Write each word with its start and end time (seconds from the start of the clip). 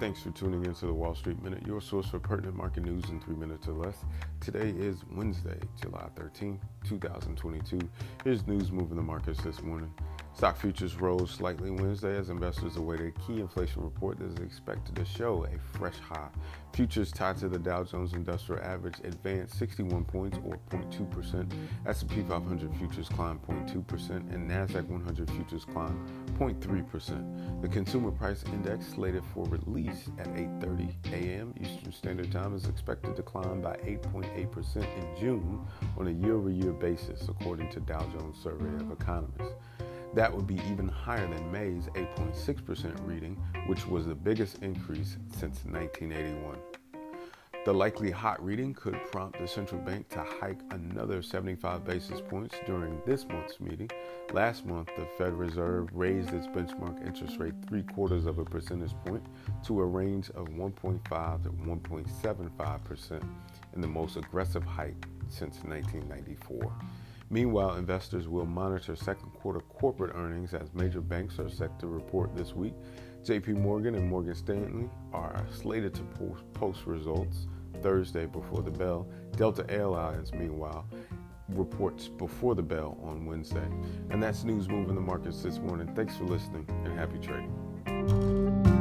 Thanks 0.00 0.22
for 0.22 0.30
tuning 0.30 0.64
into 0.64 0.86
the 0.86 0.94
Wall 0.94 1.14
Street 1.14 1.42
Minute, 1.42 1.66
your 1.66 1.78
source 1.78 2.06
for 2.06 2.18
pertinent 2.18 2.56
market 2.56 2.84
news 2.84 3.10
in 3.10 3.20
three 3.20 3.36
minutes 3.36 3.68
or 3.68 3.74
less. 3.74 3.98
Today 4.40 4.70
is 4.70 5.04
Wednesday, 5.14 5.58
July 5.78 6.08
13, 6.16 6.58
2022. 6.88 7.78
Here's 8.24 8.46
news 8.46 8.72
moving 8.72 8.96
the 8.96 9.02
markets 9.02 9.42
this 9.42 9.60
morning. 9.60 9.92
Stock 10.32 10.56
futures 10.56 10.96
rose 10.96 11.30
slightly 11.30 11.70
Wednesday 11.70 12.16
as 12.16 12.30
investors 12.30 12.78
await 12.78 13.00
a 13.00 13.10
key 13.10 13.40
inflation 13.40 13.82
report 13.82 14.18
that 14.20 14.32
is 14.32 14.38
expected 14.38 14.96
to 14.96 15.04
show 15.04 15.44
a 15.44 15.76
fresh 15.76 15.98
high. 15.98 16.30
Futures 16.72 17.12
tied 17.12 17.36
to 17.36 17.50
the 17.50 17.58
Dow 17.58 17.84
Jones 17.84 18.14
Industrial 18.14 18.62
Average 18.64 19.00
advanced 19.04 19.58
61 19.58 20.06
points 20.06 20.38
or 20.46 20.58
0.2%. 20.70 21.52
S&P 21.86 22.22
500 22.22 22.74
futures 22.76 23.10
climbed 23.10 23.42
0.2% 23.42 24.10
and 24.32 24.50
Nasdaq 24.50 24.86
100 24.88 25.30
futures 25.30 25.66
climbed 25.66 26.00
0.3%. 26.40 27.60
The 27.60 27.68
Consumer 27.68 28.10
Price 28.10 28.44
Index 28.44 28.86
slated 28.86 29.22
for 29.34 29.44
release 29.44 30.08
at 30.18 30.26
8:30 30.28 30.94
a.m. 31.12 31.54
Eastern 31.60 31.92
Standard 31.92 32.32
Time 32.32 32.54
is 32.54 32.64
expected 32.64 33.14
to 33.16 33.22
climb 33.22 33.60
by 33.60 33.76
8.8% 33.76 34.76
in 34.76 35.20
June 35.20 35.60
on 35.98 36.06
a 36.08 36.10
year-over-year 36.10 36.72
basis, 36.72 37.28
according 37.28 37.68
to 37.72 37.80
Dow 37.80 38.00
Jones 38.06 38.38
Survey 38.42 38.74
of 38.82 38.90
Economists. 38.90 39.52
That 40.14 40.34
would 40.34 40.46
be 40.46 40.58
even 40.72 40.88
higher 40.88 41.28
than 41.28 41.52
May's 41.52 41.88
8.6% 41.88 43.06
reading, 43.06 43.36
which 43.66 43.86
was 43.86 44.06
the 44.06 44.14
biggest 44.14 44.62
increase 44.62 45.18
since 45.30 45.62
1981. 45.66 46.79
The 47.66 47.74
likely 47.74 48.10
hot 48.10 48.42
reading 48.42 48.72
could 48.72 48.96
prompt 49.12 49.38
the 49.38 49.46
central 49.46 49.82
bank 49.82 50.08
to 50.10 50.24
hike 50.40 50.60
another 50.70 51.20
75 51.20 51.84
basis 51.84 52.22
points 52.22 52.56
during 52.64 53.02
this 53.04 53.28
month's 53.28 53.60
meeting. 53.60 53.90
Last 54.32 54.64
month, 54.64 54.88
the 54.96 55.06
Fed 55.18 55.34
Reserve 55.34 55.90
raised 55.92 56.32
its 56.32 56.46
benchmark 56.46 57.06
interest 57.06 57.38
rate 57.38 57.52
three 57.68 57.82
quarters 57.82 58.24
of 58.24 58.38
a 58.38 58.46
percentage 58.46 58.94
point 59.04 59.22
to 59.66 59.78
a 59.78 59.84
range 59.84 60.30
of 60.30 60.48
1.5 60.48 61.42
to 61.42 61.50
1.75%, 61.50 63.22
in 63.74 63.80
the 63.82 63.86
most 63.86 64.16
aggressive 64.16 64.64
hike 64.64 65.06
since 65.28 65.56
1994. 65.62 66.72
Meanwhile, 67.28 67.76
investors 67.76 68.26
will 68.26 68.46
monitor 68.46 68.96
second 68.96 69.28
quarter 69.34 69.60
corporate 69.60 70.16
earnings 70.16 70.52
as 70.54 70.72
major 70.74 71.00
banks 71.00 71.38
are 71.38 71.50
set 71.50 71.78
to 71.78 71.86
report 71.86 72.34
this 72.34 72.54
week. 72.54 72.74
JP 73.22 73.58
Morgan 73.58 73.94
and 73.94 74.08
Morgan 74.08 74.34
Stanley 74.34 74.88
are 75.12 75.46
slated 75.52 75.94
to 75.94 76.02
post 76.54 76.86
results 76.86 77.46
Thursday 77.82 78.26
before 78.26 78.62
the 78.62 78.70
bell. 78.70 79.08
Delta 79.36 79.64
Airlines, 79.68 80.32
meanwhile, 80.32 80.86
reports 81.48 82.08
before 82.08 82.54
the 82.54 82.62
bell 82.62 82.98
on 83.02 83.26
Wednesday. 83.26 83.68
And 84.10 84.22
that's 84.22 84.44
news 84.44 84.68
moving 84.68 84.94
the 84.94 85.00
markets 85.00 85.42
this 85.42 85.58
morning. 85.58 85.92
Thanks 85.94 86.16
for 86.16 86.24
listening 86.24 86.66
and 86.84 86.98
happy 86.98 87.18
trading. 87.18 88.79